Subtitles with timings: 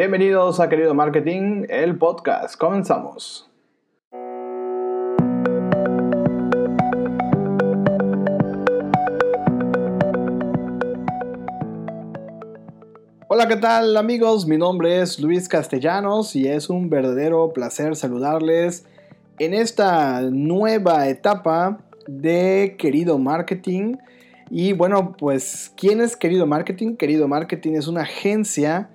[0.00, 2.56] Bienvenidos a Querido Marketing, el podcast.
[2.56, 3.50] Comenzamos.
[13.28, 14.46] Hola, ¿qué tal amigos?
[14.46, 18.86] Mi nombre es Luis Castellanos y es un verdadero placer saludarles
[19.38, 23.96] en esta nueva etapa de Querido Marketing.
[24.48, 26.96] Y bueno, pues, ¿quién es Querido Marketing?
[26.96, 28.88] Querido Marketing es una agencia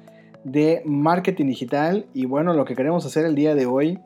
[0.45, 2.05] de marketing digital.
[2.13, 3.99] Y bueno, lo que queremos hacer el día de hoy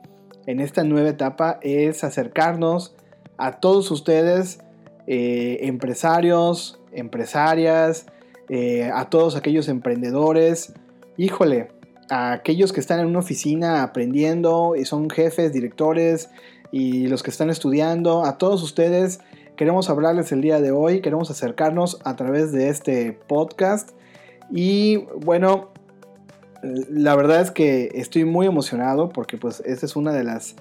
[0.46, 2.96] en esta nueva etapa es acercarnos
[3.38, 4.58] a todos ustedes,
[5.06, 8.06] eh, empresarios, empresarias,
[8.48, 10.72] eh, a todos aquellos emprendedores,
[11.16, 11.68] híjole,
[12.08, 16.30] a aquellos que están en una oficina aprendiendo y son jefes, directores
[16.72, 19.20] y los que están estudiando, a todos ustedes
[19.60, 23.90] queremos hablarles el día de hoy, queremos acercarnos a través de este podcast.
[24.50, 25.69] Y bueno,
[26.62, 30.56] la verdad es que estoy muy emocionado porque pues esta es una de las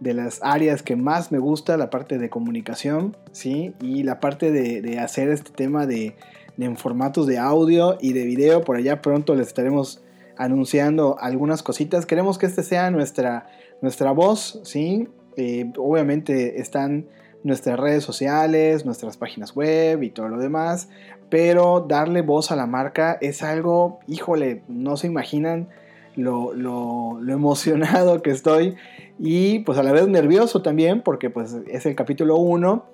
[0.00, 3.74] de las áreas que más me gusta, la parte de comunicación, ¿sí?
[3.80, 6.16] Y la parte de, hacer este tema de,
[6.58, 8.62] en formatos de audio y de video.
[8.62, 10.02] Por allá pronto les estaremos
[10.36, 12.06] anunciando algunas cositas.
[12.06, 13.46] Queremos que este sea nuestra,
[13.80, 15.08] nuestra voz, ¿sí?
[15.36, 17.06] Eh, obviamente están
[17.44, 20.88] nuestras redes sociales, nuestras páginas web y todo lo demás,
[21.28, 25.68] pero darle voz a la marca es algo, híjole, no se imaginan
[26.16, 28.76] lo, lo, emocionado que estoy
[29.18, 32.84] y pues a la vez nervioso también porque pues es el capítulo 1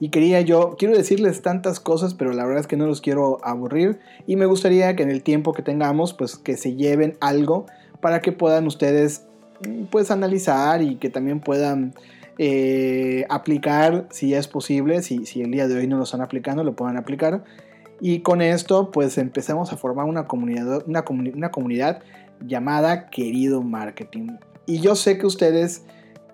[0.00, 3.38] y quería yo, quiero decirles tantas cosas, pero la verdad es que no los quiero
[3.44, 7.66] aburrir y me gustaría que en el tiempo que tengamos, pues que se lleven algo
[8.00, 9.26] para que puedan ustedes
[9.90, 11.94] pues analizar y que también puedan
[12.38, 16.64] eh, aplicar si es posible, si, si el día de hoy no lo están aplicando,
[16.64, 17.44] lo puedan aplicar.
[18.00, 21.02] Y con esto pues empezamos a formar una comunidad, una,
[21.50, 22.02] comunidad
[22.40, 24.36] llamada Querido Marketing.
[24.66, 25.84] Y yo sé que ustedes,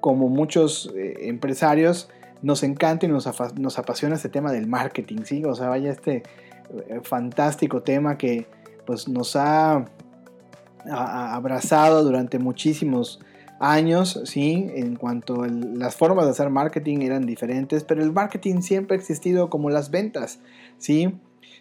[0.01, 2.11] como muchos eh, empresarios,
[2.43, 3.27] nos encanta y nos,
[3.59, 5.43] nos, apasiona este tema del marketing, ¿sí?
[5.45, 6.23] O sea, vaya este
[6.89, 8.47] eh, fantástico tema que
[8.85, 9.87] pues nos ha,
[10.87, 13.21] abrazado durante muchísimos
[13.73, 14.71] años, ¿sí?
[14.75, 19.01] En cuanto a las formas de hacer marketing eran diferentes, pero el marketing siempre ha
[19.01, 20.41] existido como las ventas,
[20.79, 21.15] ¿sí?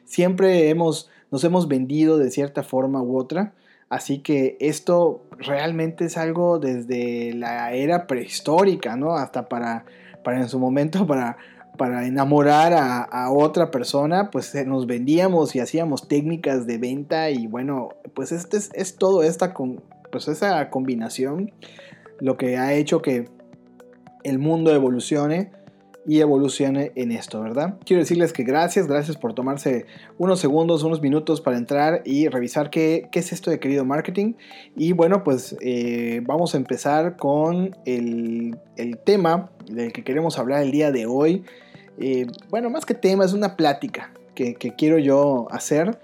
[0.05, 3.53] Siempre hemos, nos hemos vendido de cierta forma u otra,
[3.89, 9.15] así que esto realmente es algo desde la era prehistórica, ¿no?
[9.15, 9.85] Hasta para
[10.23, 11.37] para en su momento, para,
[11.77, 17.47] para enamorar a, otra persona, pues eh, nos vendíamos y hacíamos técnicas de venta y
[17.47, 19.81] bueno, pues este es, es todo esta con,
[20.11, 21.51] pues esa combinación
[22.19, 23.25] lo que ha hecho que
[24.23, 25.51] el mundo evolucione
[26.05, 27.77] y evolucione en esto, ¿verdad?
[27.85, 29.85] Quiero decirles que gracias, gracias por tomarse
[30.17, 34.33] unos segundos, unos minutos para entrar y revisar qué, es esto de querido marketing.
[34.75, 38.57] Y bueno, pues eh, vamos a empezar con el,
[39.05, 41.43] tema del que queremos hablar el día de hoy.
[41.99, 45.99] Eh, bueno, más que tema, es una plática que, quiero yo hacer.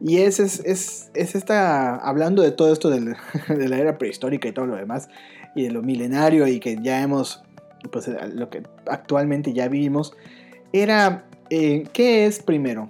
[0.00, 4.52] Y es, es, es, es esta, hablando de todo esto de la era prehistórica y
[4.52, 5.08] todo lo demás,
[5.54, 7.42] y de lo milenario y que ya hemos
[7.90, 10.16] pues lo que actualmente ya vivimos,
[10.72, 12.88] era eh, ¿qué es primero?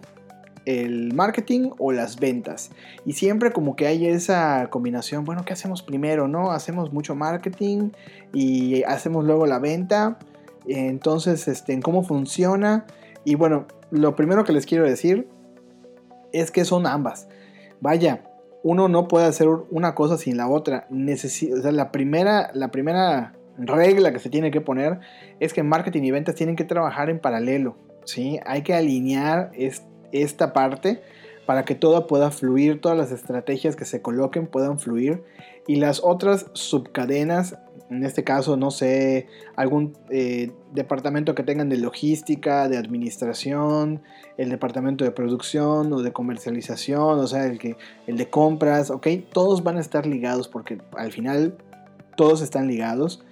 [0.65, 2.71] ¿El marketing o las ventas?
[3.05, 6.29] Y siempre como que hay esa combinación, bueno, ¿qué hacemos primero?
[6.29, 6.53] ¿No?
[6.53, 7.91] Hacemos mucho marketing
[8.33, 10.19] y hacemos luego la venta.
[10.67, 12.87] Entonces, este, ¿cómo funciona?
[13.25, 15.29] Y bueno, lo primero que les quiero decir
[16.33, 17.29] es que son ambas.
[17.81, 18.25] Vaya,
[18.65, 20.89] uno no puede hacer una cosa sin la otra.
[20.91, 21.17] o
[21.63, 25.01] sea, la primera, la primera regla que se tiene que poner
[25.39, 27.77] es que marketing y ventas tienen que trabajar en paralelo.
[28.07, 28.41] ¿sí?
[28.47, 29.53] Hay que alinear
[30.13, 31.03] esta parte
[31.45, 35.23] para que todo pueda fluir, todas las estrategias que se coloquen puedan fluir
[35.67, 37.57] y las otras subcadenas,
[37.91, 39.27] en este caso, no sé,
[39.57, 44.03] algún eh, departamento que tengan de logística, de administración,
[44.37, 47.77] el departamento de producción o de comercialización, o sea, el, que,
[48.07, 51.57] el de compras, ok, todos van a estar ligados porque al final
[52.17, 53.25] todos están ligados.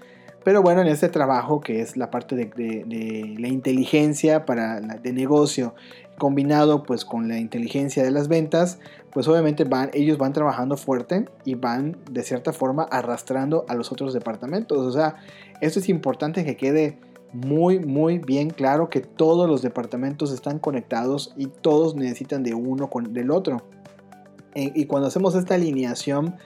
[0.45, 5.75] Pero bueno, en este trabajo que es la parte de, la inteligencia para de negocio
[6.19, 8.79] combinado pues con la inteligencia de las ventas,
[9.13, 13.93] pues obviamente van, ellos van trabajando fuerte y van de cierta forma arrastrando a los
[13.93, 14.79] otros departamentos.
[14.79, 15.17] O sea,
[15.61, 16.99] esto es importante que quede
[17.33, 22.89] muy, muy bien claro que todos los departamentos están conectados y todos necesitan de uno
[22.89, 23.63] con del otro.
[24.55, 26.37] Eh, y cuando hacemos esta alineación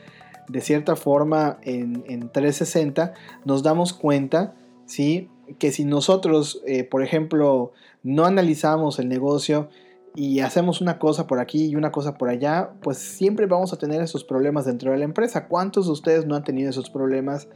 [0.49, 3.15] de cierta forma en, 360,
[3.45, 4.55] nos damos cuenta,
[4.87, 5.29] ¿sí?
[5.59, 7.73] Que si nosotros, eh, por ejemplo,
[8.03, 9.69] no analizamos el negocio
[10.17, 13.77] y hacemos una cosa por aquí y una cosa por allá, pues siempre vamos a
[13.77, 15.47] tener esos problemas dentro de la empresa.
[15.47, 17.49] ¿Cuántos de ustedes no han tenido esos problemas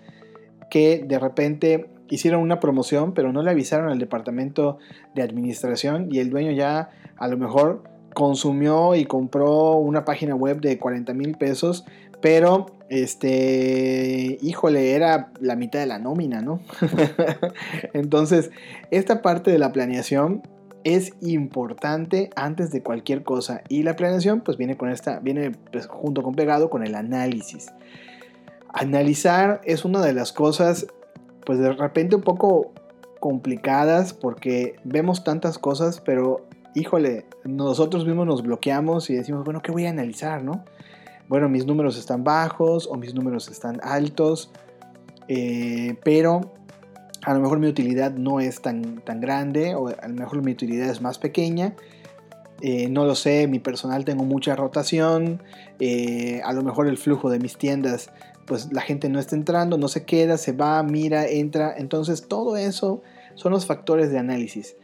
[0.71, 4.79] que de repente hicieron una promoción pero no le avisaron al departamento
[5.15, 7.83] de administración y el dueño ya a lo mejor
[8.15, 11.85] consumió y compró una página web de 40 mil pesos,
[12.21, 16.61] pero este, híjole, era la mitad de la nómina, ¿no?
[17.95, 18.51] Entonces,
[18.91, 20.43] esta parte de la planeación
[20.85, 23.63] es importante antes de cualquier cosa.
[23.69, 27.69] Y la planeación pues viene con esta viene pues, junto con pegado con el análisis.
[28.73, 30.87] Analizar es una de las cosas
[31.45, 32.73] pues de repente un poco
[33.19, 39.73] complicadas porque vemos tantas cosas pero híjole nosotros mismos nos bloqueamos y decimos bueno qué
[39.73, 40.65] voy a analizar no
[41.29, 44.51] bueno mis números están bajos o mis números están altos
[45.29, 46.53] eh, pero
[47.25, 50.53] a lo mejor mi utilidad no es tan, tan grande o a lo mejor mi
[50.53, 51.75] utilidad es más pequeña.
[52.63, 55.43] Eh, no lo sé, mi personal tengo mucha rotación,
[55.79, 58.11] eh, a lo mejor el flujo de mis tiendas,
[58.47, 61.75] pues la gente no está entrando, no se queda, se va, mira, entra.
[61.77, 63.03] Entonces todo eso
[63.35, 64.77] son los factores de análisis.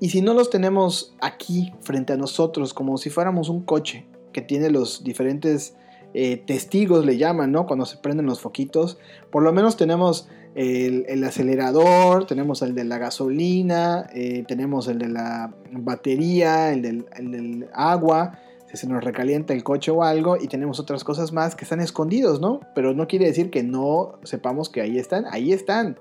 [0.00, 4.42] Y si no los tenemos aquí frente a nosotros, como si fuéramos un coche que
[4.42, 5.76] tiene los diferentes
[6.12, 7.66] eh, testigos, le llaman, ¿no?
[7.66, 8.98] Cuando se prenden los foquitos,
[9.30, 15.08] por lo menos tenemos el, acelerador, tenemos el de la gasolina, eh, tenemos el de
[15.08, 18.38] la batería, el del, agua,
[18.70, 21.80] si se nos recalienta el coche o algo, y tenemos otras cosas más que están
[21.80, 22.60] escondidos, ¿no?
[22.74, 25.98] Pero no quiere decir que no sepamos que ahí están, ahí están.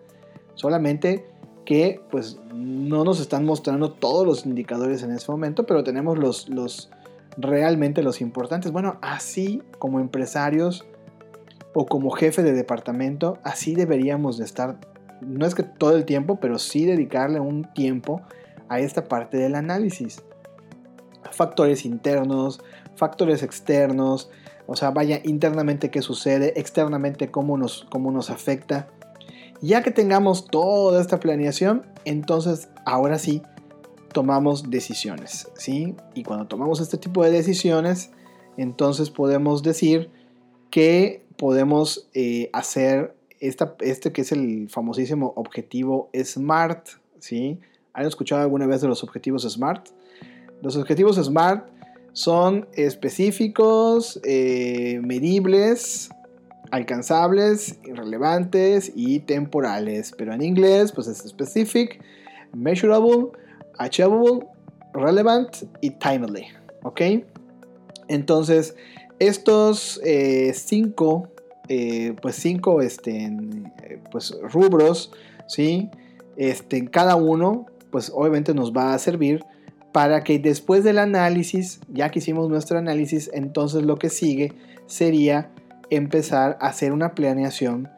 [0.55, 1.25] Solamente
[1.65, 6.49] que pues no nos están mostrando todos los indicadores en ese momento, pero tenemos los,
[6.49, 6.91] los
[7.37, 8.71] realmente los importantes.
[8.71, 10.85] Bueno, así como empresarios
[11.73, 14.77] o como jefe de departamento, así deberíamos de estar,
[15.21, 18.21] no es que todo el tiempo, pero sí dedicarle un tiempo
[18.69, 20.23] a esta parte del análisis.
[21.31, 22.61] Factores internos,
[22.95, 24.29] factores externos,
[24.67, 28.87] o sea, vaya internamente qué sucede, externamente cómo nos, cómo nos afecta.
[29.61, 33.41] Ya que tengamos toda esta planeación, entonces ahora sí
[34.13, 35.95] tomamos decisiones, ¿sí?
[36.13, 38.11] Y cuando tomamos este tipo de decisiones,
[38.57, 40.11] entonces podemos decir
[40.69, 46.87] que podemos eh, hacer esta, este que es el famosísimo objetivo SMART,
[47.19, 47.59] ¿sí?
[47.93, 49.89] ¿Han escuchado alguna vez de los objetivos SMART?
[50.61, 51.67] Los objetivos SMART
[52.13, 56.09] son específicos, eh, medibles,
[56.71, 60.13] alcanzables, irrelevantes y temporales.
[60.17, 62.01] Pero en inglés, pues es specific,
[62.53, 63.27] measurable,
[63.77, 64.47] achievable,
[64.93, 66.45] relevant y timely.
[66.83, 67.01] ¿Ok?
[68.07, 68.75] Entonces,
[69.27, 71.29] estos eh, cinco,
[71.67, 73.31] eh, pues cinco este,
[74.11, 75.11] pues rubros,
[75.47, 75.89] ¿sí?
[76.35, 79.43] Este, cada uno, pues obviamente nos va a servir
[79.91, 84.53] para que después del análisis, ya que hicimos nuestro análisis, entonces lo que sigue
[84.87, 85.51] sería
[85.89, 87.89] empezar a hacer una planeación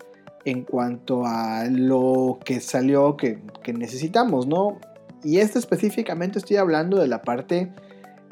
[0.43, 4.77] en cuanto a lo que salió que, que necesitamos, ¿no?
[5.23, 7.71] Y esto específicamente estoy hablando de la parte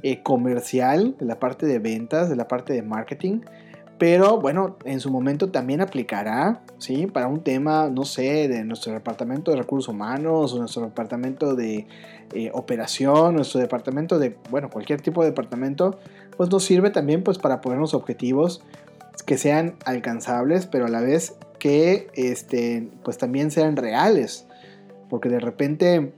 [0.04, 3.40] eh, comercial, de la parte de ventas, de la parte de marketing.
[3.98, 7.08] Pero bueno, en su momento también aplicará, ¿sí?
[7.08, 11.88] Para un tema, no sé, de nuestro departamento de recursos humanos, o nuestro departamento de
[12.34, 16.00] eh, operación, nuestro departamento de, bueno, cualquier tipo de departamento,
[16.36, 18.62] pues nos sirve también pues para ponernos objetivos
[19.26, 24.48] que sean alcanzables, pero a la vez que, este, pues también sean reales.
[25.10, 26.12] Porque de repente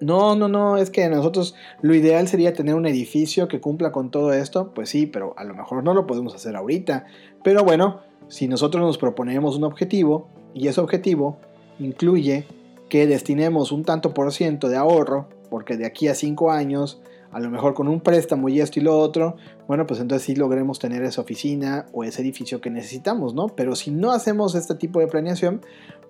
[0.00, 4.10] no, no, no, es que nosotros lo ideal sería tener un edificio que cumpla con
[4.10, 7.04] todo esto, pues sí, pero a lo mejor no lo podemos hacer ahorita.
[7.44, 11.38] Pero bueno, si nosotros nos proponemos un objetivo y ese objetivo
[11.78, 12.46] incluye
[12.88, 17.38] que destinemos un tanto por ciento de ahorro, porque de aquí a cinco años, a
[17.38, 19.36] lo mejor con un préstamo y esto y lo otro,
[19.68, 23.48] bueno, pues entonces sí logremos tener esa oficina o ese edificio que necesitamos, ¿no?
[23.48, 25.60] Pero si no hacemos este tipo de planeación,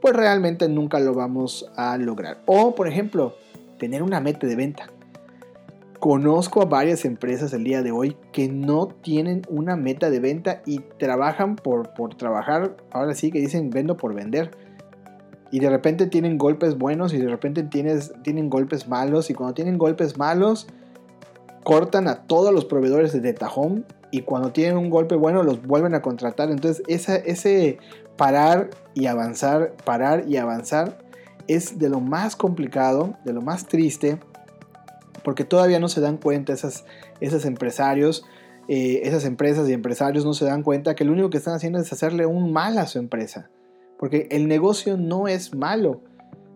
[0.00, 2.38] pues realmente nunca lo vamos a lograr.
[2.46, 3.34] O, por ejemplo,
[3.80, 4.90] tener una meta de venta.
[5.98, 10.62] Conozco a varias empresas el día de hoy que no tienen una meta de venta
[10.64, 14.50] y trabajan por, por trabajar, ahora sí que dicen vendo por vender.
[15.50, 19.54] Y de repente tienen golpes buenos y de repente tienes, tienen golpes malos y cuando
[19.54, 20.68] tienen golpes malos
[21.64, 25.94] cortan a todos los proveedores de Home y cuando tienen un golpe bueno los vuelven
[25.94, 26.50] a contratar.
[26.50, 27.78] Entonces ese
[28.16, 31.09] parar y avanzar, parar y avanzar
[31.54, 34.18] es de lo más complicado, de lo más triste,
[35.24, 36.84] porque todavía no se dan cuenta esas,
[37.20, 38.24] esos empresarios,
[38.68, 41.78] eh, esas empresas y empresarios no se dan cuenta que lo único que están haciendo
[41.78, 43.50] es hacerle un mal a su empresa,
[43.98, 46.02] porque el negocio no es malo.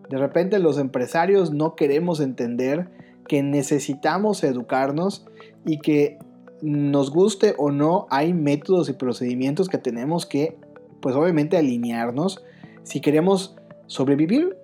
[0.09, 2.89] De repente los empresarios no queremos entender
[3.27, 5.25] que necesitamos educarnos
[5.65, 6.19] y que
[6.61, 10.57] nos guste o no, hay métodos y procedimientos que tenemos que,
[11.01, 12.43] pues obviamente, alinearnos
[12.83, 13.55] si queremos
[13.87, 14.57] sobrevivir.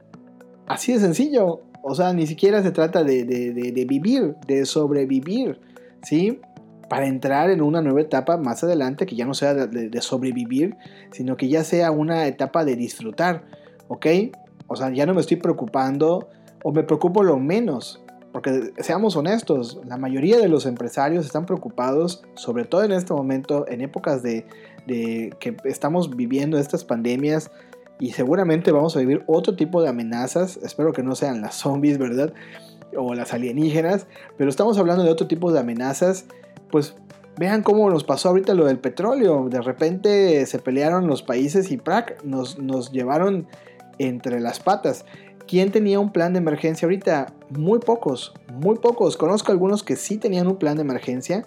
[0.71, 1.61] Así de sencillo.
[1.83, 3.23] O sea, ni siquiera se trata de,
[3.87, 5.59] vivir, de sobrevivir,
[6.01, 6.39] ¿sí?
[6.89, 10.77] Para entrar en una nueva etapa más adelante que ya no sea de, sobrevivir,
[11.11, 13.43] sino que ya sea una etapa de disfrutar,
[13.89, 14.05] ¿ok?
[14.67, 16.29] O sea, ya no me estoy preocupando
[16.63, 18.01] o me preocupo lo menos
[18.31, 23.67] porque seamos honestos, la mayoría de los empresarios están preocupados, sobre todo en este momento,
[23.67, 24.45] en épocas de,
[24.87, 27.51] que estamos viviendo estas pandemias
[28.01, 30.57] y seguramente vamos a vivir otro tipo de amenazas.
[30.63, 32.33] Espero que no sean las zombies, ¿verdad?
[32.97, 34.07] O las alienígenas,
[34.39, 36.25] pero estamos hablando de otro tipo de amenazas.
[36.71, 36.95] Pues
[37.37, 39.49] vean cómo nos pasó ahorita lo del petróleo.
[39.49, 42.23] De repente se pelearon los países y ¡prac!
[42.23, 43.45] Nos, nos llevaron
[43.99, 45.05] entre las patas.
[45.47, 47.35] ¿Quién tenía un plan de emergencia ahorita?
[47.51, 49.15] Muy pocos, muy pocos.
[49.15, 51.45] Conozco algunos que sí tenían un plan de emergencia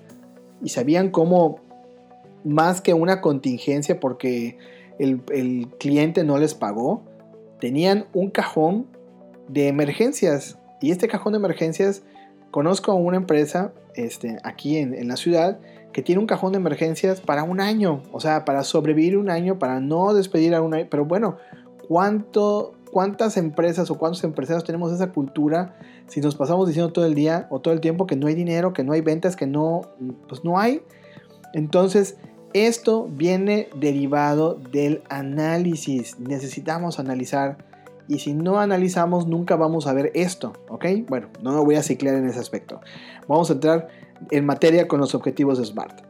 [0.63, 1.57] y sabían cómo,
[2.45, 4.57] más que una contingencia porque
[4.99, 7.03] el, cliente no les pagó,
[7.61, 8.87] tenían un cajón
[9.49, 10.59] de emergencias.
[10.81, 12.03] Y este cajón de emergencias,
[12.51, 15.59] conozco a una empresa este, aquí en, en la ciudad
[15.93, 19.59] que tiene un cajón de emergencias para un año, o sea, para sobrevivir un año,
[19.59, 20.73] para no despedir a un.
[20.91, 21.37] Pero bueno,
[21.87, 27.17] ¿cuánto ¿Cuántas empresas o cuántos empresarios tenemos esa cultura si nos pasamos diciendo todo el
[27.17, 29.81] día o todo el tiempo que no hay dinero, que no hay ventas, que no,
[30.29, 30.81] pues no hay?
[31.55, 32.17] Entonces,
[32.55, 36.19] esto viene derivado del análisis.
[36.21, 37.59] Necesitamos analizar
[38.09, 40.87] y si no analizamos nunca vamos a ver esto, ¿ok?
[41.09, 42.81] Bueno, no me voy a ciclar en ese aspecto.
[43.29, 43.89] Vamos a entrar
[44.31, 46.03] en materia con los objetivos de SMART.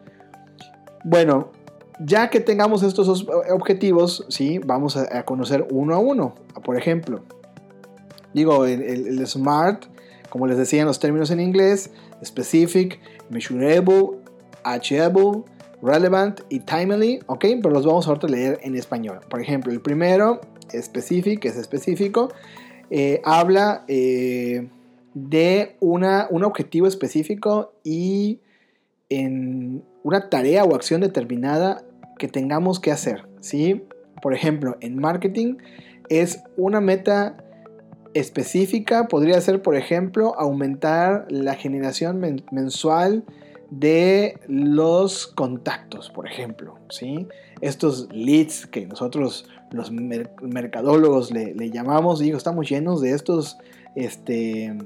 [1.04, 1.50] Bueno,
[1.98, 4.58] ya que tengamos estos objetivos, ¿sí?
[4.58, 6.34] vamos a, conocer uno a uno.
[6.64, 7.22] Por ejemplo,
[8.34, 9.86] digo, el, SMART,
[10.28, 11.90] como les decía los términos en inglés,
[12.24, 14.18] specific, measurable,
[14.64, 15.44] achievable,
[15.84, 17.44] relevant y timely, ¿ok?
[17.62, 19.20] Pero los vamos a ahorita leer en español.
[19.28, 20.40] Por ejemplo, el primero,
[20.72, 22.32] specific, es específico,
[22.90, 24.68] eh, habla eh,
[25.12, 28.40] de una, un objetivo específico y
[29.10, 31.84] en una tarea o acción determinada
[32.18, 33.84] que tengamos que hacer, ¿sí?
[34.22, 35.56] Por ejemplo, en marketing
[36.08, 37.36] es una meta
[38.14, 43.24] específica, podría ser, por ejemplo, aumentar la generación mensual
[43.78, 47.26] de los contactos, por ejemplo, ¿sí?
[47.60, 53.58] Estos leads que nosotros los mercadólogos le, llamamos, digo, estamos llenos de estos,
[53.96, 54.76] este,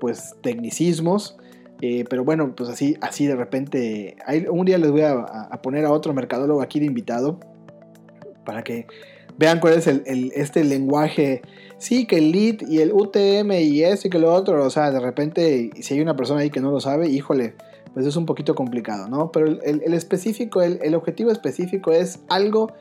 [0.00, 1.36] pues, tecnicismos
[1.84, 4.16] eh, pero bueno, pues así, así de repente.
[4.48, 7.40] un día les voy a, poner a otro mercadólogo aquí de invitado.
[8.46, 8.86] Para que
[9.36, 11.42] vean cuál es el, este lenguaje.
[11.78, 14.64] Sí, que el lead y el UTM y esto y que lo otro.
[14.64, 17.56] O sea, de repente, si hay una persona ahí que no lo sabe, híjole,
[17.94, 19.30] pues es un poquito complicado, ¿no?
[19.32, 22.72] Pero el, específico, el, objetivo específico es algo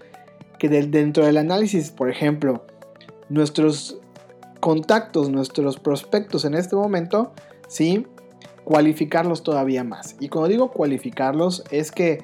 [0.58, 2.66] que dentro del análisis, por ejemplo,
[3.30, 4.00] nuestros
[4.60, 7.34] contactos, nuestros prospectos en este momento,
[7.68, 8.06] ¿sí?
[8.64, 10.16] cualificarlos todavía más.
[10.20, 12.24] Y cuando digo cualificarlos es que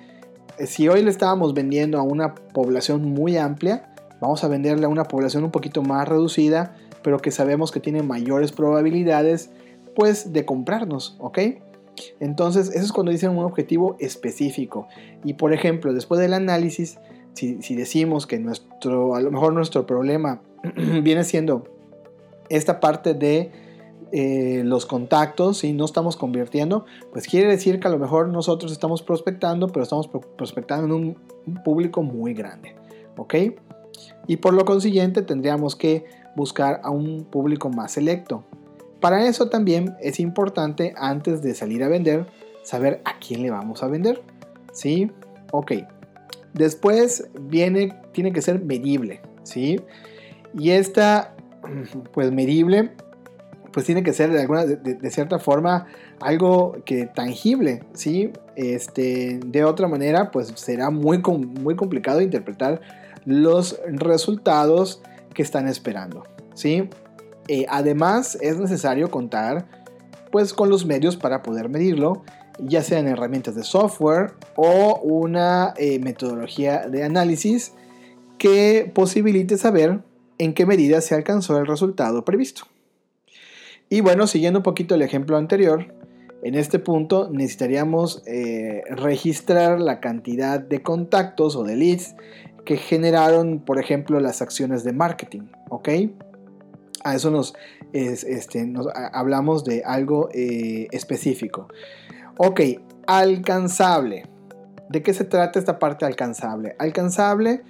[0.58, 4.90] eh, si hoy le estábamos vendiendo a una población muy amplia, vamos a venderle a
[4.90, 9.50] una población un poquito más reducida, pero que sabemos que tiene mayores probabilidades
[9.96, 11.40] pues de comprarnos, ¿ok?
[12.20, 14.88] Entonces, eso es cuando dicen un objetivo específico.
[15.24, 17.00] Y por ejemplo, después del análisis,
[17.34, 20.42] si, decimos que nuestro, a lo mejor nuestro problema
[21.04, 21.66] viene siendo
[22.50, 23.52] esta parte de
[24.12, 28.72] eh, los contactos y no estamos convirtiendo, pues quiere decir que a lo mejor nosotros
[28.72, 32.76] estamos prospectando, pero estamos prospectando en un, público muy grande.
[33.18, 33.36] ¿Ok?
[34.28, 38.44] Y por lo consiguiente tendríamos que buscar a un público más selecto.
[39.00, 42.28] Para eso también es importante antes de salir a vender
[42.68, 44.22] saber a quién le vamos a vender.
[44.74, 45.10] ¿Sí?
[45.52, 45.72] Ok.
[46.54, 49.22] Después viene, tiene que ser medible.
[49.44, 49.80] ¿Sí?
[50.54, 51.34] Y esta,
[52.14, 52.92] pues medible,
[53.72, 55.88] pues tiene que ser de, alguna, de, cierta forma
[56.20, 58.32] algo que tangible, ¿sí?
[58.56, 62.82] Este, de otra manera, pues será muy, muy complicado interpretar
[63.26, 65.04] los resultados
[65.36, 66.24] que están esperando,
[66.56, 66.90] ¿sí?
[67.48, 69.66] Eh, además, es necesario contar
[70.32, 72.24] pues con los medios para poder medirlo,
[72.60, 77.74] ya sean herramientas de software o una eh, metodología de análisis
[78.38, 80.00] que posibilite saber
[80.38, 82.64] en qué medida se alcanzó el resultado previsto.
[83.90, 85.94] Y bueno, siguiendo un poquito el ejemplo anterior,
[86.44, 92.16] en este punto necesitaríamos eh, registrar la cantidad de contactos o de leads
[92.66, 95.90] que generaron, por ejemplo, las acciones de marketing, ¿ok?
[97.04, 97.54] A eso nos,
[97.94, 101.68] este, nos hablamos de algo eh, específico.
[102.38, 102.62] Ok,
[103.06, 104.26] alcanzable.
[104.90, 106.76] ¿De qué se trata esta parte alcanzable?
[106.80, 107.64] Alcanzable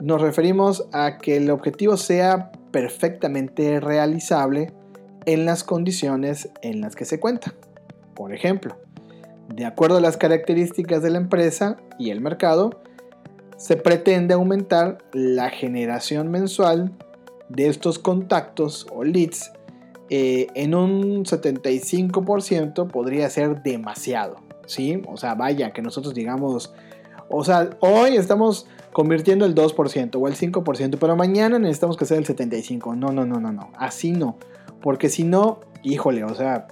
[0.00, 4.72] nos referimos a que el objetivo sea perfectamente realizable
[5.26, 7.54] en las condiciones en las que se cuenta.
[8.14, 8.76] Por ejemplo,
[9.48, 12.82] de acuerdo a las características de la empresa y el mercado,
[13.56, 16.92] se pretende aumentar la generación mensual
[17.54, 19.52] de estos contactos o leads
[20.10, 25.02] eh, en un 75% podría ser demasiado, ¿sí?
[25.08, 26.74] O sea, vaya, que nosotros digamos,
[27.30, 32.18] o sea, hoy estamos convirtiendo el 2% o el 5%, pero mañana necesitamos que sea
[32.18, 32.96] el 75%.
[32.96, 34.36] No, no, no, no, no, así no,
[34.82, 36.68] porque si no, híjole, o sea,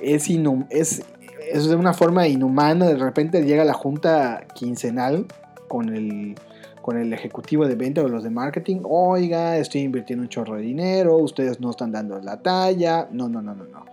[0.00, 0.30] es,
[0.70, 1.04] es,
[1.50, 5.26] es de una forma inhumana, de repente llega la junta quincenal
[5.68, 6.36] con el,
[6.82, 10.62] con el ejecutivo de venta o los de marketing, oiga, estoy invirtiendo un chorro de
[10.62, 13.86] dinero, ustedes no están dando la talla, no, no, no, no, no.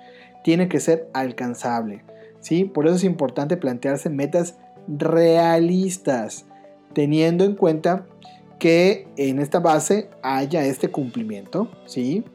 [0.44, 2.04] Tiene que ser alcanzable,
[2.40, 2.66] ¿sí?
[2.66, 6.46] Por eso es importante plantearse metas realistas,
[6.94, 8.08] teniendo en cuenta
[8.58, 12.26] que en esta base haya este cumplimiento, ¿sí?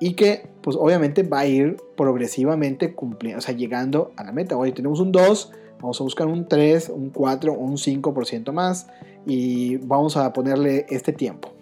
[0.00, 4.56] Y que, pues obviamente va a ir progresivamente cumpliendo, o sea, llegando a la meta.
[4.56, 8.88] Hoy tenemos un 2, Vamos a buscar un 3, un 4 un 5% más
[9.26, 11.52] y vamos a ponerle este tiempo.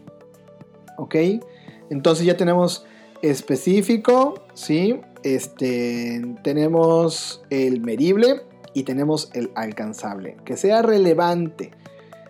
[0.96, 1.14] ¿Ok?
[1.90, 2.84] Entonces ya tenemos
[3.22, 5.00] específico, ¿sí?
[5.22, 8.42] Este, tenemos el medible
[8.75, 10.37] y tenemos el alcanzable.
[10.44, 11.72] Que sea relevante.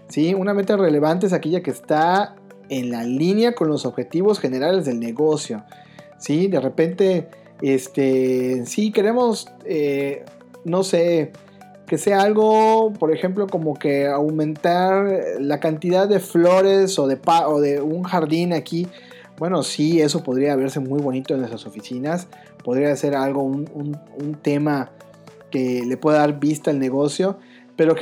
[0.09, 0.35] ¿sí?
[0.35, 2.37] Una meta relevante es aquella que está
[2.68, 5.64] en la línea con los objetivos generales del negocio.
[6.18, 6.49] ¿sí?
[6.49, 7.28] De repente,
[7.61, 10.25] este, sí queremos, eh,
[10.64, 11.33] no sé,
[11.88, 15.09] que sea algo, por ejemplo, como que aumentar
[15.40, 18.87] la cantidad de flores o de, un jardín aquí.
[19.38, 22.28] Bueno, sí, eso podría verse muy bonito en nuestras oficinas.
[22.62, 23.99] Podría ser algo, un,
[24.42, 24.90] tema
[25.50, 27.38] que le pueda dar vista al negocio.
[27.74, 27.94] Pero,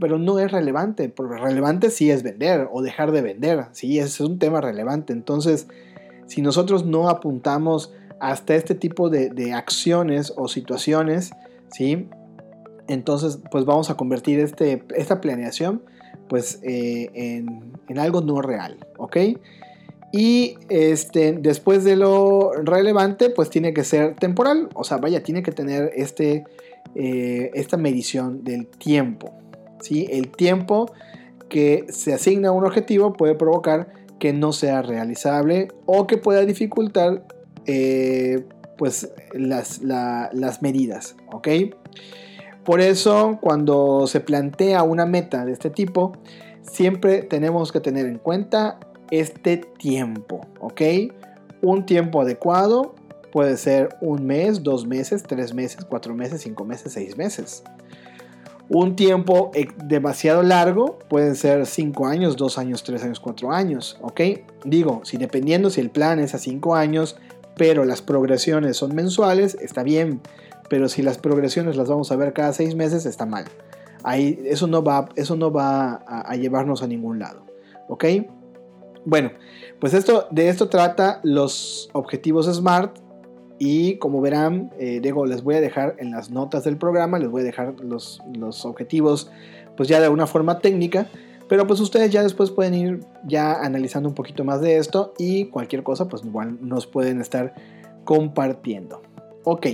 [0.00, 1.08] pero no es relevante.
[1.08, 3.66] Porque relevante sí es vender o dejar de vender.
[3.72, 5.12] Sí, es un tema relevante.
[5.12, 5.68] Entonces,
[6.26, 11.30] si nosotros no apuntamos hasta este tipo de, de acciones o situaciones,
[11.70, 12.08] ¿sí?
[12.88, 15.82] Entonces, pues vamos a convertir este, esta planeación
[16.28, 19.16] pues, eh, en, algo no real, ¿ok?
[20.12, 25.42] Y este, después de lo relevante, pues tiene que ser temporal, o sea, vaya, tiene
[25.42, 26.44] que tener este,
[26.94, 29.32] eh, esta medición del tiempo,
[29.80, 30.06] ¿sí?
[30.10, 30.92] El tiempo
[31.48, 36.44] que se asigna a un objetivo puede provocar que no sea realizable o que pueda
[36.44, 37.26] dificultar
[37.66, 38.44] eh,
[38.76, 41.48] pues las, las medidas, ¿ok?
[42.64, 46.12] Por eso, cuando se plantea una meta de este tipo,
[46.62, 48.78] siempre tenemos que tener en cuenta
[49.10, 50.80] este tiempo, ¿ok?
[51.62, 52.94] Un tiempo adecuado
[53.32, 57.64] puede ser un mes, dos meses, tres meses, cuatro meses, cinco meses, seis meses.
[58.70, 59.50] Un tiempo
[59.84, 64.20] demasiado largo puede ser cinco años, dos años, tres años, cuatro años, ¿ok?
[64.64, 67.16] Digo, si dependiendo si el plan es a cinco años,
[67.56, 70.22] pero las progresiones son mensuales, está bien
[70.68, 73.44] pero si las progresiones las vamos a ver cada seis meses, está mal.
[74.02, 77.44] Ahí, eso no va, eso no va a, llevarnos a ningún lado.
[77.88, 78.04] ¿Ok?
[79.04, 79.30] Bueno,
[79.80, 82.98] pues esto, de esto trata los objetivos SMART.
[83.58, 87.42] Y como verán, eh, les voy a dejar en las notas del programa, les voy
[87.42, 89.30] a dejar los, los objetivos,
[89.76, 91.06] pues ya de una forma técnica.
[91.48, 95.46] Pero pues ustedes ya después pueden ir ya analizando un poquito más de esto y
[95.46, 97.54] cualquier cosa pues igual nos pueden estar
[98.04, 99.02] compartiendo.
[99.44, 99.66] Ok,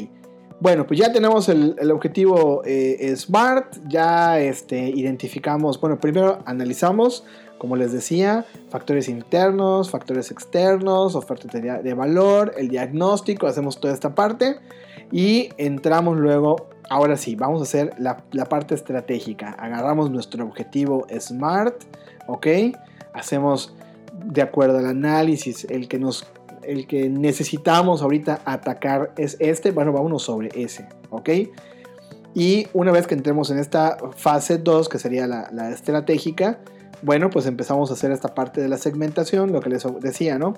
[0.61, 7.25] bueno, pues ya tenemos el, objetivo eh, SMART, ya este, identificamos, bueno, primero analizamos,
[7.57, 14.15] como les decía, factores internos, factores externos, oferta de, valor, el diagnóstico, hacemos toda esta
[14.15, 14.57] parte
[15.11, 19.51] y entramos luego, ahora sí, vamos a hacer la, la parte estratégica.
[19.53, 21.85] Agarramos nuestro objetivo SMART,
[22.27, 22.47] ¿ok?
[23.15, 23.75] Hacemos
[24.25, 26.27] de acuerdo al análisis el que nos
[26.63, 31.31] el que necesitamos ahorita atacar es este, bueno, vámonos sobre ese, ¿ok?
[32.35, 36.61] Y una vez que entremos en esta fase 2, que sería la, estratégica,
[37.03, 40.55] bueno, pues empezamos a hacer esta parte de la segmentación, lo que les decía, ¿no?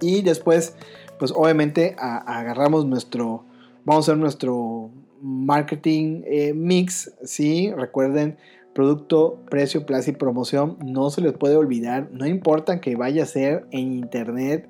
[0.00, 0.74] Y después,
[1.18, 3.44] pues obviamente agarramos nuestro,
[3.84, 7.72] vamos a hacer nuestro marketing eh, mix, ¿sí?
[7.76, 8.36] Recuerden,
[8.74, 13.26] producto, precio, plaza y promoción, no se les puede olvidar, no importa que vaya a
[13.26, 14.68] ser en internet,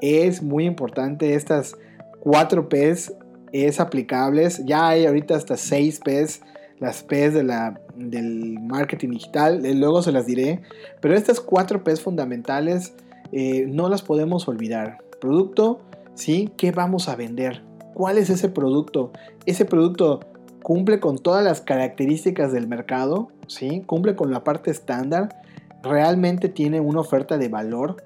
[0.00, 1.76] es muy importante estas
[2.20, 3.12] 4 P's
[3.52, 4.64] es aplicables.
[4.64, 6.42] Ya hay ahorita hasta 6 P's,
[6.78, 10.60] las P's de la, del marketing digital, eh, luego se las diré.
[11.00, 12.94] Pero estas 4 P's fundamentales
[13.32, 14.98] eh, no las podemos olvidar.
[15.20, 15.80] Producto,
[16.14, 16.50] ¿sí?
[16.56, 17.62] ¿Qué vamos a vender?
[17.94, 19.12] ¿Cuál es ese producto?
[19.46, 20.20] Ese producto
[20.62, 23.82] cumple con todas las características del mercado, ¿sí?
[23.86, 25.40] Cumple con la parte estándar,
[25.82, 27.96] realmente tiene una oferta de valor,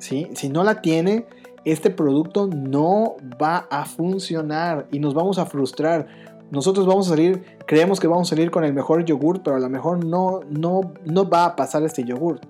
[0.00, 1.26] Si no la tiene,
[1.64, 6.06] este producto no va a funcionar y nos vamos a frustrar.
[6.50, 9.60] Nosotros vamos a salir, creemos que vamos a salir con el mejor yogur, pero a
[9.60, 12.40] lo mejor no, no, no va a pasar este yogur.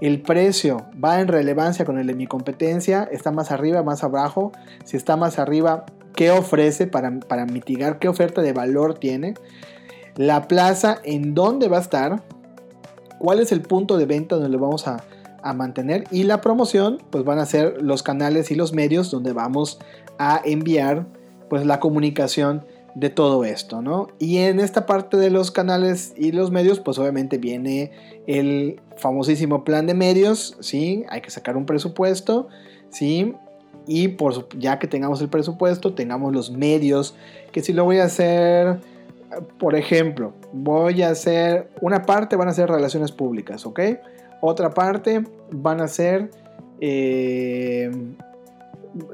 [0.00, 4.52] El precio va en relevancia con el de mi competencia, está más arriba, más abajo.
[4.84, 5.84] Si está más arriba,
[6.14, 7.98] ¿qué ofrece para, para mitigar?
[7.98, 9.34] ¿Qué oferta de valor tiene?
[10.16, 12.22] La plaza, ¿en dónde va a estar?
[13.18, 15.04] ¿Cuál es el punto de venta donde lo vamos a,
[15.42, 16.04] a mantener?
[16.10, 19.78] Y la promoción, pues van a ser los canales y los medios donde vamos
[20.18, 21.06] a enviar
[21.48, 24.08] pues la comunicación de todo esto, ¿no?
[24.18, 27.92] Y en esta parte de los canales y los medios, pues obviamente viene
[28.26, 31.04] el famosísimo plan de medios, ¿sí?
[31.08, 32.48] Hay que sacar un presupuesto,
[32.90, 33.34] ¿sí?
[33.86, 37.14] Y por, ya que tengamos el presupuesto, tengamos los medios,
[37.50, 38.80] que si lo voy a hacer,
[39.58, 43.80] por ejemplo, voy a hacer, una parte van a ser relaciones públicas, ¿ok?
[44.42, 46.30] Otra parte van a ser
[46.80, 47.90] eh,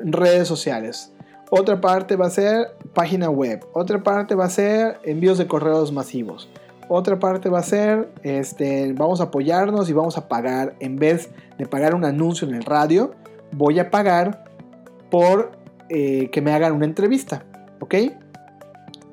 [0.02, 1.12] redes sociales
[1.50, 3.64] otra parte va a ser página web.
[3.72, 6.48] Otra parte va a ser envíos de correos masivos.
[6.88, 11.30] Otra parte va a ser, este, vamos a apoyarnos y vamos a pagar, en vez
[11.58, 13.12] de pagar un anuncio en el radio,
[13.52, 14.44] voy a pagar
[15.10, 15.52] por
[15.88, 17.44] eh, que me hagan una entrevista,
[17.80, 17.94] ¿ok?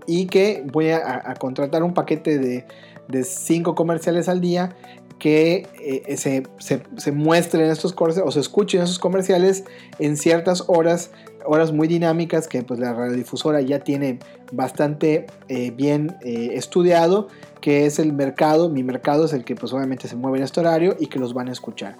[0.07, 2.65] Y que voy a, contratar un paquete de,
[3.07, 4.75] de cinco comerciales al día
[5.19, 9.63] que eh, se, se, muestren estos comerciales o se escuchen esos comerciales
[9.97, 11.11] en ciertas horas
[11.45, 14.19] horas muy dinámicas que pues la radiodifusora ya tiene
[14.51, 17.27] bastante eh, bien eh, estudiado,
[17.61, 20.59] que es el mercado, mi mercado es el que pues obviamente se mueve en este
[20.59, 21.97] horario y que los van a escuchar.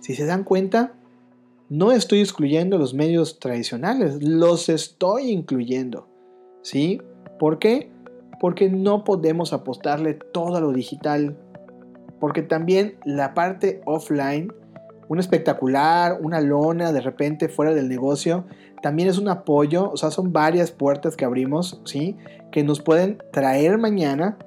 [0.00, 0.92] Si se dan cuenta,
[1.68, 6.08] no estoy excluyendo los medios tradicionales, los estoy incluyendo.
[6.62, 7.00] ¿Sí?
[7.38, 7.90] ¿Por qué?
[8.40, 11.36] Porque no podemos apostarle todo a lo digital.
[12.24, 14.50] Porque también la parte offline
[15.08, 18.46] un espectacular, una lona de repente fuera del negocio,
[18.80, 22.16] también es un apoyo, o sea, son varias puertas que abrimos, ¿sí?
[22.50, 24.38] Que nos pueden traer mañana,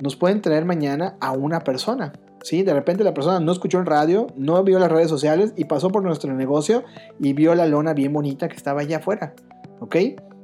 [0.00, 2.64] nos pueden traer mañana a una persona, ¿sí?
[2.64, 5.90] De repente la persona no escuchó el radio, no vio las redes sociales y pasó
[5.90, 6.82] por nuestro negocio
[7.20, 9.34] y vio la lona bien bonita que estaba allá afuera,
[9.78, 9.94] ¿ok?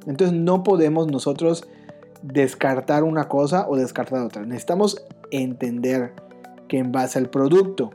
[0.05, 1.67] Entonces no podemos nosotros
[2.21, 4.45] descartar una cosa o descartar otra.
[4.45, 6.13] Necesitamos entender
[6.67, 7.91] que en base al producto,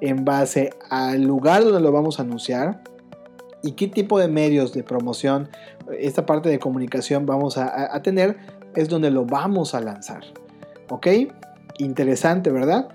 [0.00, 2.82] en base al lugar donde lo vamos a anunciar
[3.62, 5.48] y qué tipo de medios de promoción,
[5.98, 8.36] esta parte de comunicación vamos a, tener,
[8.74, 10.22] es donde lo vamos a lanzar.
[10.90, 11.06] ¿Ok?
[11.78, 12.88] Interesante, ¿verdad?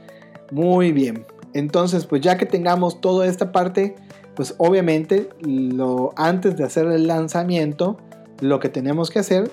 [0.51, 1.25] Muy bien.
[1.53, 3.95] Entonces, pues ya que tengamos toda esta parte,
[4.35, 7.97] pues obviamente lo, antes de hacer el lanzamiento,
[8.39, 9.51] lo que tenemos que hacer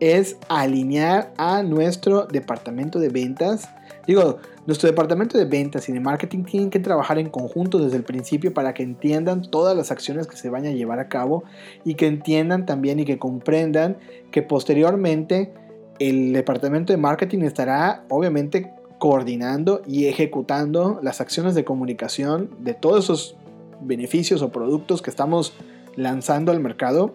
[0.00, 3.68] es alinear a nuestro departamento de ventas.
[4.06, 8.04] Digo, nuestro departamento de ventas y de marketing tienen que trabajar en conjunto desde el
[8.04, 11.44] principio para que entiendan todas las acciones que se vayan a llevar a cabo
[11.84, 13.98] y que entiendan también y que comprendan
[14.30, 15.52] que posteriormente
[15.98, 23.04] el departamento de marketing estará obviamente coordinando y ejecutando las acciones de comunicación de todos
[23.04, 23.36] esos
[23.80, 25.54] beneficios o productos que estamos
[25.96, 27.14] lanzando al mercado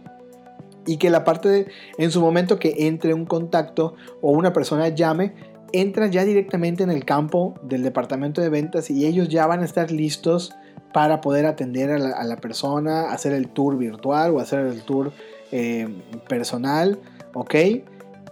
[0.86, 1.68] y que la parte de,
[1.98, 5.34] en su momento que entre un contacto o una persona llame
[5.82, 9.66] entran ya directamente en el campo del departamento de ventas y ellos ya van a
[9.66, 10.54] estar listos
[10.94, 15.12] para poder atender a la, persona, hacer el tour virtual o hacer el tour
[15.52, 15.88] eh,
[16.30, 17.00] personal,
[17.34, 17.56] ¿ok?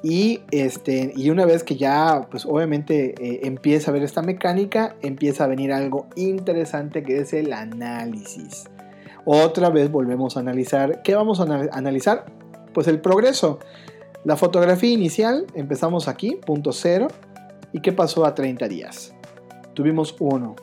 [0.01, 4.95] Y, este, y una vez que ya, pues obviamente eh, empieza a ver esta mecánica,
[5.01, 8.65] empieza a venir algo interesante que es el análisis.
[9.25, 11.01] Otra vez volvemos a analizar.
[11.03, 12.25] ¿Qué vamos a analizar?
[12.73, 13.59] Pues el progreso.
[14.25, 17.07] La fotografía inicial, empezamos aquí, punto cero.
[17.73, 19.13] ¿Y qué pasó a 30 días?
[19.73, 20.55] Tuvimos uno,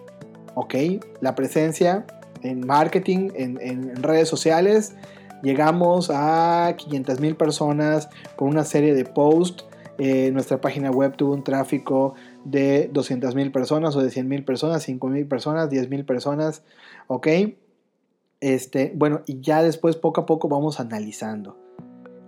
[0.55, 0.75] ¿ok?
[1.21, 2.07] La presencia
[2.43, 4.95] en marketing, en, redes sociales,
[5.43, 9.67] llegamos a 500 mil personas con una serie de posts.
[9.99, 14.45] Eh, nuestra página web tuvo un tráfico de 200 mil personas o de 100 mil
[14.45, 16.63] personas, 5 mil personas, 10 mil personas,
[17.09, 17.27] ¿ok?
[18.41, 21.59] Este, bueno, y ya después poco a poco vamos analizando.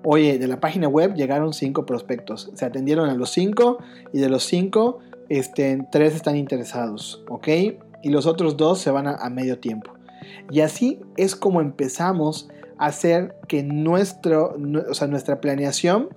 [0.04, 2.50] Oye, de la página web llegaron cinco prospectos.
[2.54, 3.78] Se atendieron a los cinco
[4.12, 7.48] y de los cinco, este, tres están interesados, ¿ok?
[8.02, 9.92] Y los otros dos se van a, medio tiempo.
[10.50, 16.08] Y así es como empezamos a hacer que nuestro, o nuestra planeación,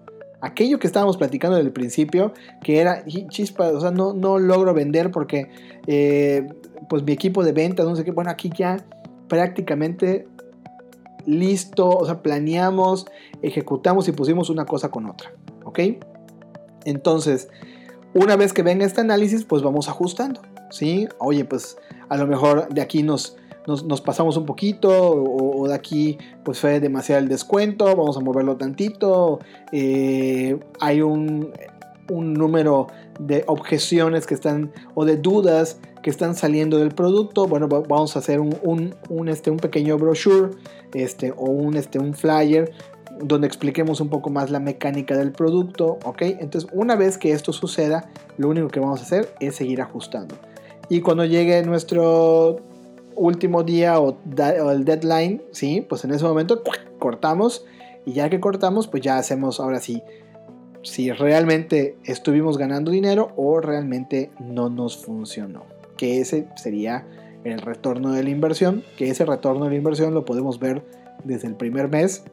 [0.41, 4.73] aquello que estábamos platicando desde el principio, que era chispa, o sea, no, no logro
[4.73, 5.49] vender porque
[5.85, 6.47] eh,
[6.89, 8.83] pues mi equipo de ventas, no sé qué, bueno, aquí ya
[9.27, 10.27] prácticamente
[11.25, 13.05] listo, o sea, planeamos,
[13.41, 15.31] ejecutamos y pusimos una cosa con otra,
[15.63, 15.79] ¿ok?
[16.85, 17.49] Entonces,
[18.13, 21.07] una vez que venga este análisis, pues vamos ajustando, ¿sí?
[21.19, 21.77] Oye, pues
[22.09, 26.79] a lo mejor de aquí nos, nos, pasamos un poquito o, de aquí pues fue
[26.79, 29.39] demasiado el descuento, vamos a moverlo tantito,
[29.71, 31.51] eh, hay un,
[32.09, 32.87] un número
[33.19, 38.19] de objeciones que están o de dudas que están saliendo del producto, bueno, vamos a
[38.19, 38.93] hacer un,
[39.27, 40.51] este, un pequeño brochure
[40.93, 42.71] este, o un, este, un flyer
[43.19, 46.21] donde expliquemos un poco más la mecánica del producto, ¿ok?
[46.21, 50.35] Entonces, una vez que esto suceda, lo único que vamos a hacer es seguir ajustando.
[50.89, 52.57] Y cuando llegue nuestro
[53.15, 54.17] último día o,
[54.71, 55.85] el deadline, ¿sí?
[55.87, 56.61] Pues en ese momento
[56.99, 57.65] cortamos
[58.05, 60.03] y ya que cortamos, pues ya hacemos ahora sí
[60.85, 65.63] si realmente estuvimos ganando dinero o realmente no nos funcionó
[65.97, 67.05] que ese sería
[67.43, 70.83] el retorno de la inversión, que ese retorno de la inversión lo podemos ver
[71.23, 72.23] desde el primer mes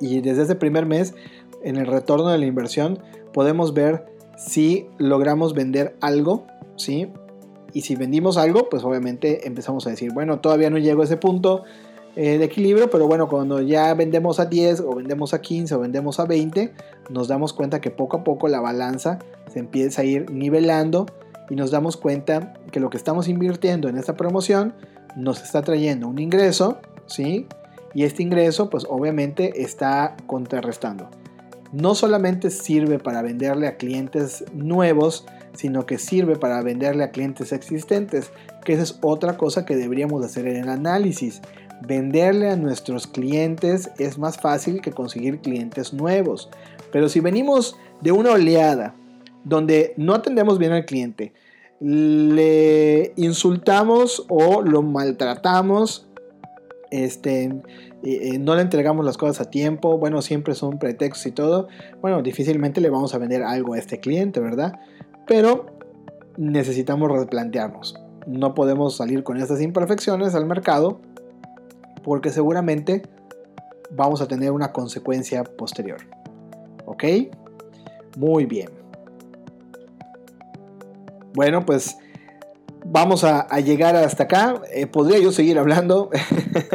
[0.00, 1.14] y desde ese primer mes
[1.62, 2.98] en el retorno de la inversión
[3.32, 4.06] podemos ver
[4.36, 7.08] si logramos vender algo, ¿sí?
[7.72, 11.18] Y si vendimos algo, pues obviamente empezamos a decir, bueno, todavía no llego a ese
[11.18, 11.62] punto
[12.16, 15.80] eh, de equilibrio, pero bueno, cuando ya vendemos a 10 o vendemos a 15 o
[15.80, 16.72] vendemos a 20,
[17.08, 19.18] nos damos cuenta que poco a poco la balanza
[19.52, 21.06] se empieza a ir nivelando
[21.48, 24.74] y nos damos cuenta que lo que estamos invirtiendo en esta promoción
[25.16, 27.46] nos está trayendo un ingreso, ¿sí?
[27.94, 31.08] Y este ingreso pues obviamente está contrarrestando.
[31.72, 37.52] No solamente sirve para venderle a clientes nuevos, sino que sirve para venderle a clientes
[37.52, 38.30] existentes,
[38.64, 41.40] que esa es otra cosa que deberíamos hacer en el análisis.
[41.86, 46.50] Venderle a nuestros clientes es más fácil que conseguir clientes nuevos.
[46.92, 48.94] Pero si venimos de una oleada
[49.44, 51.32] donde no atendemos bien al cliente,
[51.80, 56.06] le insultamos o lo maltratamos,
[56.90, 57.54] este,
[58.02, 61.68] eh, no le entregamos las cosas a tiempo, bueno, siempre son pretextos y todo,
[62.02, 64.80] bueno, difícilmente le vamos a vender algo a este cliente, ¿verdad?
[65.26, 65.66] Pero
[66.36, 67.98] necesitamos replantearnos.
[68.26, 71.00] No podemos salir con estas imperfecciones al mercado
[72.02, 73.02] porque seguramente
[73.90, 75.98] vamos a tener una consecuencia posterior.
[76.86, 77.04] ¿Ok?
[78.16, 78.70] Muy bien.
[81.34, 81.96] Bueno, pues
[82.84, 84.60] vamos a, llegar hasta acá.
[84.72, 86.10] Eh, podría yo seguir hablando,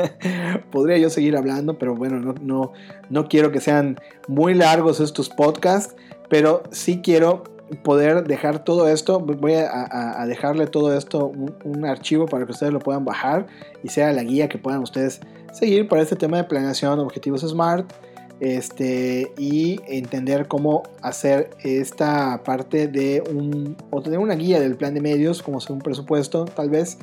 [0.72, 2.74] podría yo seguir hablando, pero bueno, no, no,
[3.10, 5.96] no quiero que sean muy largos estos podcasts,
[6.30, 7.44] pero sí quiero
[7.84, 12.80] poder dejar todo esto, voy a, dejarle todo esto un, archivo para que ustedes lo
[12.80, 13.48] puedan bajar
[13.84, 17.92] y sea la guía que puedan ustedes seguir para este tema de planeación, objetivos SMART
[18.40, 24.94] este, y entender cómo hacer esta parte de un, o tener una guía del plan
[24.94, 26.98] de medios, como sea un presupuesto tal vez,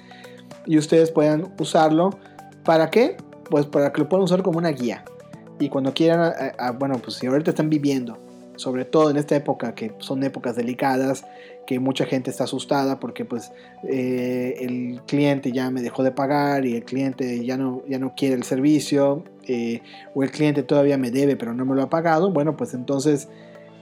[0.66, 2.10] y ustedes puedan usarlo.
[2.64, 3.16] ¿Para qué?
[3.50, 5.04] Pues para que lo puedan usar como una guía.
[5.58, 6.32] Y cuando quieran,
[6.78, 8.18] bueno, pues si ahorita están viviendo,
[8.56, 11.24] sobre todo en esta época, que son épocas delicadas,
[11.66, 13.52] que mucha gente está asustada porque pues
[13.88, 18.14] eh, el cliente ya me dejó de pagar y el cliente ya no, ya no
[18.16, 19.80] quiere el servicio eh,
[20.14, 23.28] o el cliente todavía me debe pero no me lo ha pagado, bueno pues entonces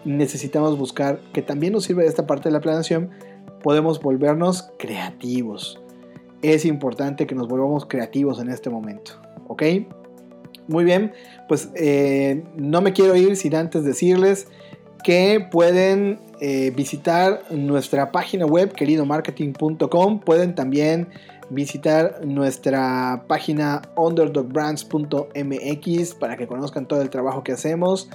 [0.05, 3.11] necesitamos buscar que también nos sirva esta parte de la planeación,
[3.63, 5.81] podemos volvernos creativos.
[6.43, 9.13] Es importante que nos volvamos creativos en este momento,
[9.47, 9.63] ¿ok?
[10.71, 11.13] Muy bien,
[11.49, 14.47] pues eh, no me quiero ir sin antes decirles
[15.03, 20.21] que pueden eh, visitar nuestra página web queridomarketing.com.
[20.21, 21.09] Pueden también
[21.51, 28.09] visitar nuestra página underdogbrands.mx para que conozcan todo el trabajo que hacemos.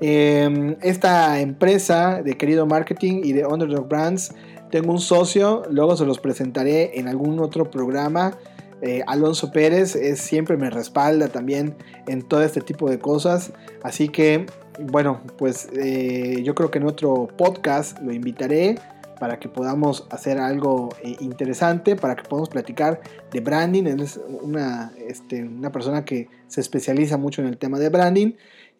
[0.00, 4.32] Em, esta empresa de Querido Marketing y de Underdog Brands,
[4.70, 8.38] tengo un socio, luego se los presentaré en algún otro programa.
[8.82, 13.52] Eh, Alonso Pérez es, siempre me respalda también en todo este tipo de cosas.
[13.82, 14.46] Así que
[14.78, 18.76] bueno, pues eh, yo creo que en otro podcast lo invitaré
[19.18, 23.00] para que podamos hacer algo eh, interesante, para que podamos platicar
[23.32, 23.84] de branding.
[23.84, 28.32] Él es una, este, una persona que se especializa mucho en el tema de branding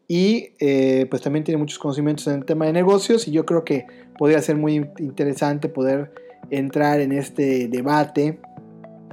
[0.08, 3.64] y eh, pues también tiene muchos conocimientos en el tema de negocios y yo creo
[3.64, 3.86] que
[4.18, 6.12] podría ser muy interesante poder
[6.50, 8.38] entrar en este debate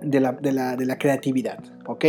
[0.03, 2.05] de la, de la, creatividad, ¿ok?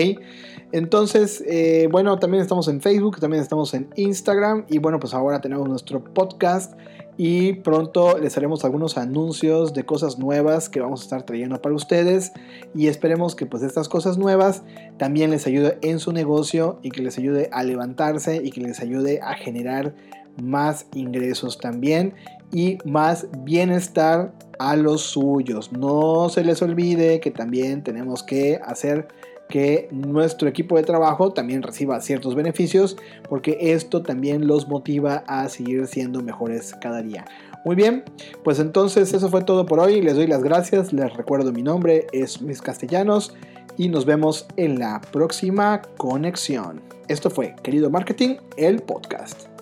[0.73, 5.41] Entonces, eh, bueno, también estamos en Facebook, también estamos en Instagram y bueno, pues ahora
[5.41, 6.75] tenemos nuestro podcast
[7.17, 11.75] y pronto les haremos algunos anuncios de cosas nuevas que vamos a estar trayendo para
[11.75, 12.33] ustedes
[12.75, 14.63] y esperemos que pues estas cosas nuevas
[14.97, 18.81] también les ayude en su negocio y que les ayude a levantarse y que les
[18.81, 19.95] ayude a generar
[20.43, 22.15] más ingresos también
[22.53, 25.73] y más bienestar a los suyos.
[25.73, 29.09] No se les olvide que también tenemos que hacer
[29.49, 32.97] que nuestro equipo de trabajo también reciba ciertos beneficios
[33.29, 37.25] porque esto también los motiva a seguir siendo mejores cada día.
[37.65, 38.05] Muy bien,
[38.43, 40.03] pues entonces eso fue todo por hoy.
[40.03, 40.93] Les doy las gracias.
[40.93, 43.35] Les recuerdo mi nombre es Luis Castellanos
[43.77, 46.83] y nos vemos en la próxima conexión.
[47.09, 49.54] Esto fue Querido Marketing, el podcast.